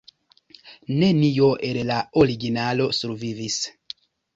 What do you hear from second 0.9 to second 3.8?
Nenio el la originalo survivis.